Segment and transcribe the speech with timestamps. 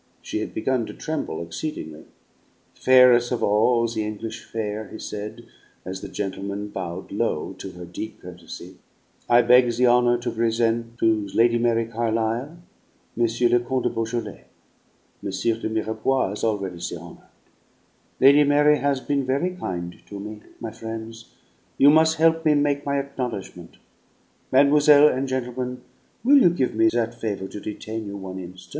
[0.23, 2.05] She had begun to tremble exceedingly.
[2.73, 5.45] "Faires' of all the English fair," he said,
[5.85, 8.77] as the gentlemen bowed low to her deep courtesy,
[9.29, 12.57] "I beg the honor to presen' to Lady Mary Carlisle,
[13.15, 13.27] M.
[13.51, 14.45] le Comte de Beaujolais.
[15.23, 15.29] M.
[15.29, 17.29] de Mirepoix has already the honor.
[18.19, 21.31] Lady Mary has been very kind to me, my frien's;
[21.77, 23.77] you mus' help me make my acknowledgment.
[24.51, 25.83] Mademoiselle and gentlemen,
[26.23, 28.69] will you give me that favour to detain you one instan'?"